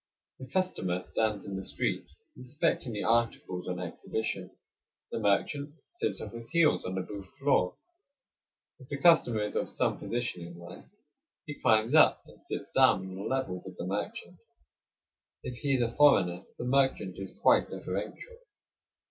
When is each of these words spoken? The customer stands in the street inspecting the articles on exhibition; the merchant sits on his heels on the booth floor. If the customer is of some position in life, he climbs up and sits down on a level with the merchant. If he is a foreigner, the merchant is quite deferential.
The 0.39 0.47
customer 0.47 0.99
stands 0.99 1.45
in 1.45 1.55
the 1.55 1.61
street 1.61 2.07
inspecting 2.35 2.91
the 2.93 3.03
articles 3.03 3.67
on 3.67 3.79
exhibition; 3.79 4.49
the 5.11 5.19
merchant 5.19 5.75
sits 5.91 6.19
on 6.21 6.31
his 6.31 6.49
heels 6.49 6.83
on 6.85 6.95
the 6.95 7.01
booth 7.03 7.29
floor. 7.37 7.75
If 8.79 8.89
the 8.89 8.97
customer 8.97 9.43
is 9.43 9.55
of 9.55 9.69
some 9.69 9.99
position 9.99 10.41
in 10.43 10.57
life, 10.57 10.85
he 11.45 11.53
climbs 11.53 11.93
up 11.93 12.23
and 12.25 12.41
sits 12.41 12.71
down 12.71 13.11
on 13.11 13.15
a 13.19 13.27
level 13.27 13.61
with 13.63 13.77
the 13.77 13.85
merchant. 13.85 14.37
If 15.43 15.57
he 15.57 15.75
is 15.75 15.83
a 15.83 15.95
foreigner, 15.95 16.45
the 16.57 16.65
merchant 16.65 17.19
is 17.19 17.37
quite 17.39 17.69
deferential. 17.69 18.37